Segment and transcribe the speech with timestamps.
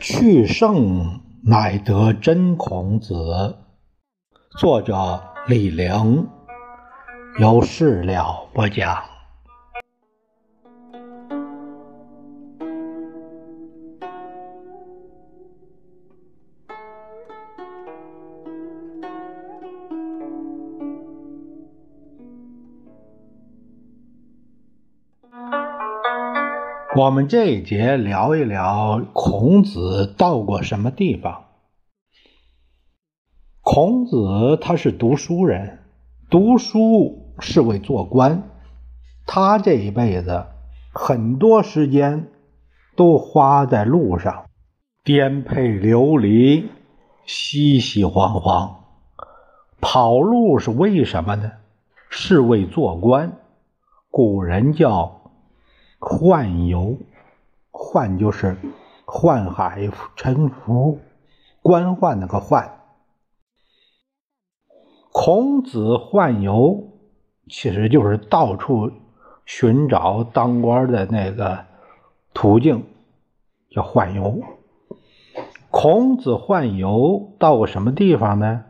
[0.00, 3.58] 去圣乃得真孔子。
[4.58, 6.26] 作者李陵，
[7.38, 9.19] 由事了不讲。
[27.00, 31.44] 我们这一节聊一聊孔子到过什么地方。
[33.62, 35.78] 孔子他是读书人，
[36.28, 38.42] 读书是为做官。
[39.24, 40.44] 他这一辈子
[40.92, 42.28] 很多时间
[42.96, 44.44] 都花在路上，
[45.02, 46.68] 颠沛流离，
[47.24, 48.74] 熙熙攘攘。
[49.80, 51.52] 跑路是为什么呢？
[52.10, 53.38] 是为做官。
[54.10, 55.19] 古人叫。
[56.00, 56.96] 宦游，
[57.70, 58.56] 宦就是
[59.04, 60.98] 宦海沉浮，
[61.60, 62.70] 官宦那个宦。
[65.12, 66.88] 孔子宦游，
[67.48, 68.90] 其实就是到处
[69.44, 71.66] 寻找当官的那个
[72.32, 72.86] 途径，
[73.70, 74.40] 叫宦游。
[75.70, 78.64] 孔子宦游到过什么地方呢？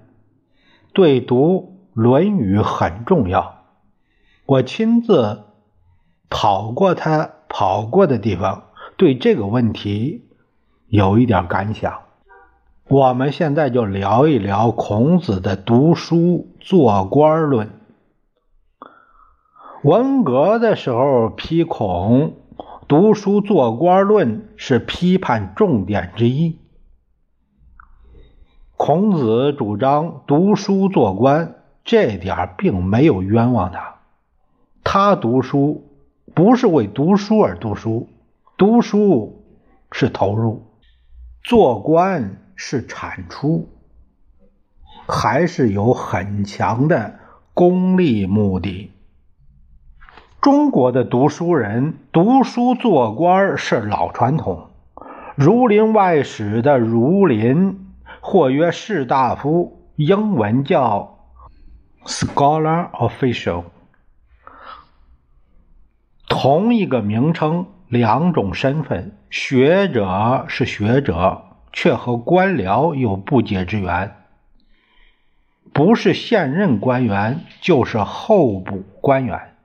[0.92, 3.66] 对读《论语》很重要。
[4.46, 5.44] 我亲自。
[6.30, 10.28] 跑过他跑过的地方，对这个问题
[10.86, 12.02] 有一点感想。
[12.88, 17.70] 我们现在就聊一聊孔子的读书做官论。
[19.82, 22.36] 文革的时候批孔
[22.86, 26.58] 读书做官论是批判重点之一。
[28.76, 33.96] 孔子主张读书做官，这点并没有冤枉他，
[34.84, 35.89] 他读书。
[36.34, 38.08] 不是为读书而读书，
[38.56, 39.42] 读书
[39.90, 40.62] 是投入，
[41.42, 43.68] 做官是产出，
[45.06, 47.18] 还是有很强的
[47.52, 48.92] 功利目的。
[50.40, 54.70] 中国的读书人读书做官是老传统，
[55.34, 57.88] 《儒林外史》的儒林
[58.20, 61.18] 或曰士大夫，英文叫
[62.06, 63.64] scholar official。
[66.30, 71.42] 同一个名称，两种身份，学者是学者，
[71.72, 74.14] 却和官僚有不解之缘。
[75.72, 79.56] 不是现任官员，就是候补官员。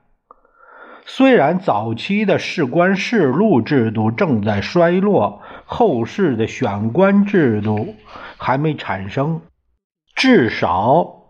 [1.06, 7.94] 虽然早期的士官仕禄制度正在衰落，后世的选官制度
[8.36, 9.40] 还没产生，
[10.16, 11.22] 至少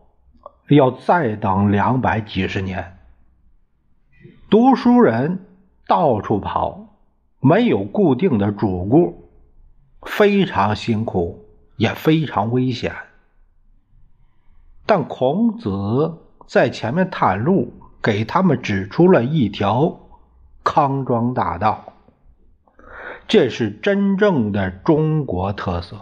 [0.71, 2.96] 要再等两百几十年。
[4.59, 5.45] 读书人
[5.87, 6.97] 到处跑，
[7.41, 9.29] 没有固定的主顾，
[10.01, 11.45] 非常辛苦，
[11.77, 12.95] 也非常危险。
[14.87, 16.15] 但孔子
[16.47, 20.01] 在前面探路，给他们指出了一条
[20.65, 21.93] 康庄大道。
[23.29, 25.99] 这是真正的中国特色。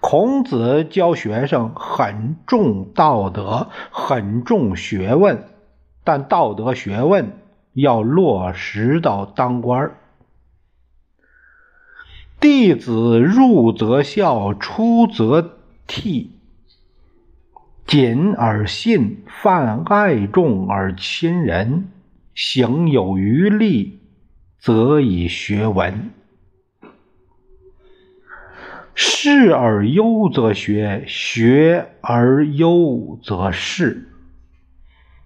[0.00, 5.48] 孔子教学生很重道德，很重学问。
[6.08, 7.32] 但道德学问
[7.74, 9.92] 要落实到当官
[12.40, 16.28] 弟子入则孝，出则悌，
[17.86, 21.88] 谨而信，泛爱众而亲仁，
[22.34, 23.98] 行有余力，
[24.58, 26.08] 则以学文。
[28.94, 34.08] 事而优则学，学而优则仕。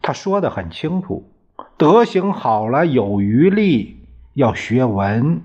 [0.03, 1.31] 他说的很清楚，
[1.77, 4.05] 德行好了有余力
[4.35, 5.43] 要学文，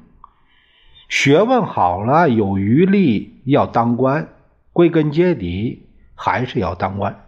[1.07, 4.29] 学问好了有余力要当官，
[4.73, 7.23] 归根结底还是要当官。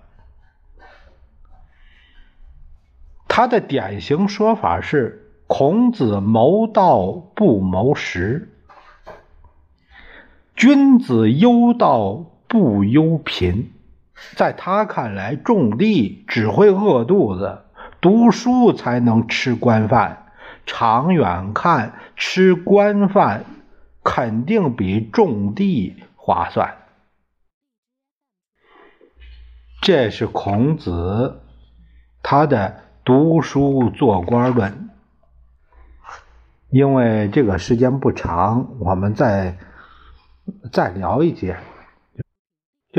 [3.27, 8.49] 他的典型说法是：孔子谋道不谋食，
[10.55, 13.71] 君子忧道不忧贫。
[14.35, 17.63] 在他看来，种地只会饿肚子，
[18.01, 20.25] 读书才能吃官饭。
[20.65, 23.45] 长远看，吃官饭
[24.03, 26.75] 肯定比种地划算。
[29.81, 31.41] 这是孔子
[32.21, 34.89] 他的读书做官论。
[36.69, 39.57] 因为这个时间不长，我们再
[40.71, 41.57] 再聊一节。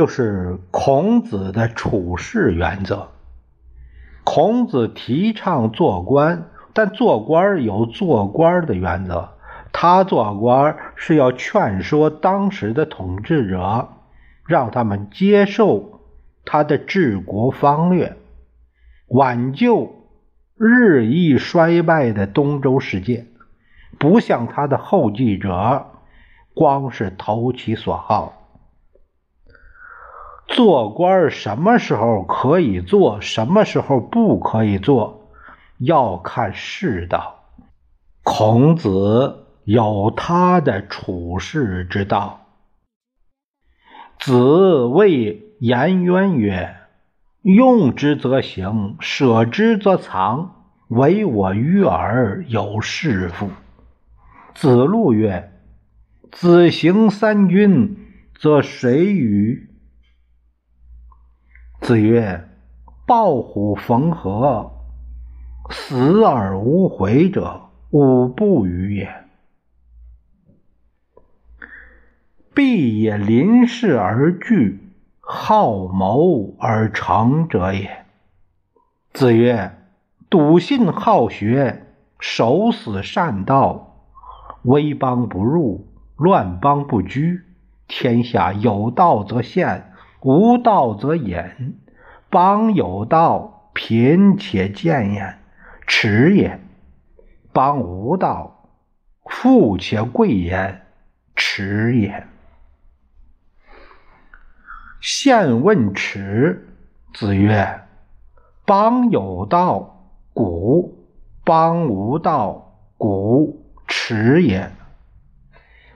[0.00, 3.08] 就是孔子的处事原则。
[4.25, 9.29] 孔子提倡做官，但做官有做官的原则。
[9.73, 13.91] 他做官是要劝说当时的统治者，
[14.47, 16.00] 让他们接受
[16.47, 18.17] 他的治国方略，
[19.06, 19.93] 挽救
[20.56, 23.26] 日益衰败的东周世界，
[23.99, 25.88] 不像他的后继者，
[26.55, 28.39] 光是投其所好。
[30.50, 35.31] 做官什么时候可以做，什么时候不可以做，
[35.79, 37.37] 要看世道。
[38.25, 42.41] 孔子有他的处世之道。
[44.19, 46.76] 子谓颜渊曰
[47.43, 50.56] ：“用之则行，舍之则藏。
[50.88, 53.49] 唯我与尔有是夫。”
[54.55, 55.52] 子路曰
[56.32, 57.97] ：“子行三军，
[58.38, 59.69] 则谁与？”
[61.80, 62.48] 子曰
[63.06, 64.70] ：“抱虎逢河，
[65.70, 69.24] 死而无悔者，吾不与也。
[72.54, 74.78] 必也临事而惧，
[75.20, 78.04] 好谋而成者也。”
[79.14, 79.72] 子曰
[80.28, 81.86] ：“笃信好学，
[82.20, 84.04] 守死善道，
[84.62, 87.40] 威邦不入，乱邦不居。
[87.88, 89.86] 天下有道则现。”
[90.22, 91.81] 无道则隐，
[92.28, 95.38] 邦有道，贫且贱焉，
[95.87, 96.58] 耻也；
[97.55, 98.69] 邦无道，
[99.25, 100.82] 富且贵焉，
[101.34, 102.26] 耻也。
[105.00, 106.69] 现问耻，
[107.14, 107.81] 子曰
[108.66, 110.99] ：“邦有道，古；
[111.44, 114.70] 邦无道，古，耻也。”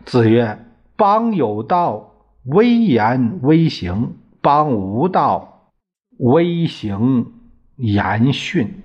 [0.06, 0.59] 子曰
[0.97, 2.12] ：“邦有道。”
[2.44, 5.70] 威严威行，邦无道；
[6.19, 7.32] 威行
[7.76, 8.82] 严训。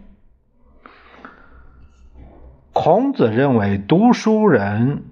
[2.71, 5.03] 孔子认为，读书人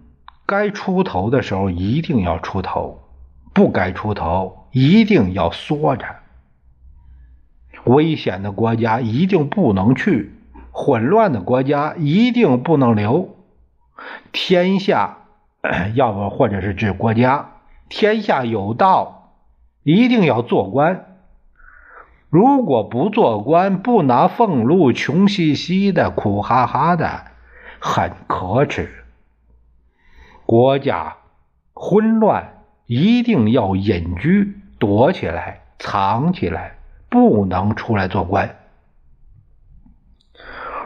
[0.46, 3.02] 该出头的时候一定要出头，
[3.54, 6.06] 不该出头一定要缩着。
[7.84, 10.32] 危险的国家一定不能去，
[10.72, 13.36] 混乱的国家一定不能留。
[14.32, 15.18] 天下，
[15.96, 17.50] 要不或者是指国家。
[17.90, 19.34] 天下有道，
[19.84, 21.18] 一定要做官。
[22.30, 27.26] 如果不做官，不拿俸禄，穷兮兮的，苦哈哈的，
[27.80, 29.06] 很可耻。
[30.46, 31.18] 国家
[31.74, 36.78] 混乱，一定要隐居，躲起来，藏起来，
[37.10, 38.56] 不能出来做官。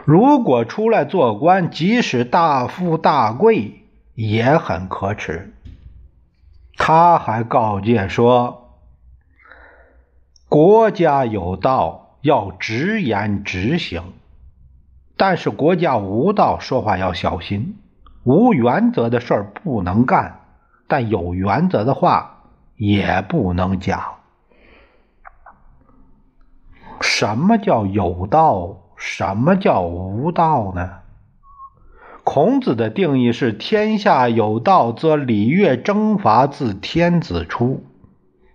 [0.04, 3.82] 如果出来做官，即使大富大贵，
[4.14, 5.52] 也很可耻。
[6.84, 8.72] 他还告诫说
[10.50, 14.02] ：“国家有道，要直言直行；
[15.16, 17.78] 但是国家无道，说话要小心。
[18.24, 20.40] 无原则的事儿不能干，
[20.88, 22.42] 但有原则的话
[22.74, 24.16] 也不能讲。
[27.00, 28.78] 什么叫有道？
[28.96, 30.98] 什么叫无道呢？”
[32.34, 37.82] 孔子的定义是：天下有道，则礼乐征伐自天子出；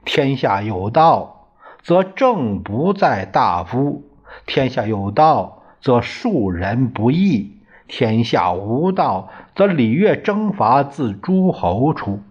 [0.03, 1.51] 天下有道，
[1.83, 4.01] 则政不在大夫；
[4.47, 7.51] 天下有道，则庶人不义；
[7.87, 12.21] 天下无道，则礼乐征伐自诸侯出。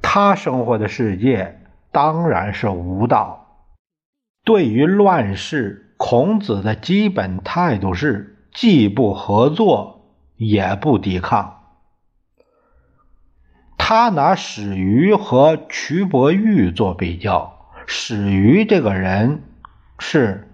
[0.00, 1.60] 他生活的世界
[1.90, 3.66] 当然是无道。
[4.46, 8.31] 对于乱世，孔子的基本态度是。
[8.52, 10.04] 既不合作，
[10.36, 11.60] 也不抵抗。
[13.78, 17.70] 他拿史鱼和瞿伯玉做比较。
[17.86, 19.42] 史鱼这个人
[19.98, 20.48] 是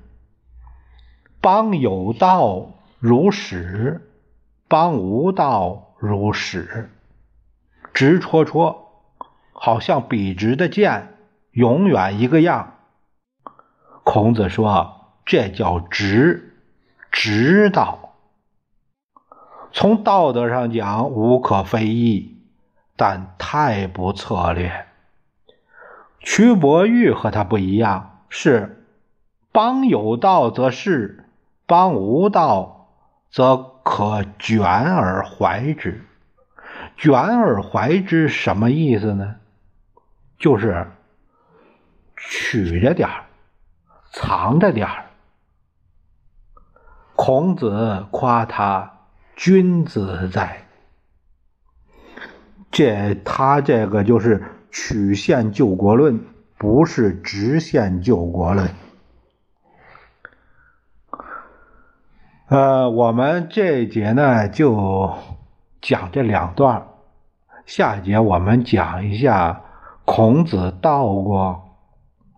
[1.40, 4.08] 邦有道如史，
[4.66, 6.90] 邦无道如史，
[7.92, 9.02] 直戳戳，
[9.52, 11.16] 好像笔直的剑，
[11.50, 12.74] 永远一个样。
[14.04, 16.44] 孔子说：“这叫直。”
[17.10, 18.14] 直道，
[19.72, 22.36] 从道德上讲无可非议，
[22.96, 24.86] 但太不策略。
[26.20, 28.84] 瞿伯玉和他不一样，是
[29.52, 31.24] 邦有道则仕，
[31.66, 32.90] 邦无道
[33.30, 36.04] 则可卷而怀之。
[36.96, 39.36] 卷而怀之什么意思呢？
[40.38, 40.86] 就是
[42.16, 43.08] 取着点
[44.12, 44.88] 藏着点
[47.20, 49.00] 孔子夸他
[49.34, 50.68] 君子在，
[52.70, 56.24] 这他这个就是曲线救国论，
[56.56, 58.70] 不是直线救国论。
[62.46, 65.12] 呃，我们这一节呢就
[65.80, 66.86] 讲这两段，
[67.66, 69.64] 下一节我们讲一下
[70.04, 71.76] 孔子到过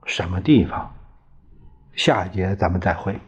[0.06, 0.94] 什么地方。
[1.94, 3.20] 下一节咱们再会。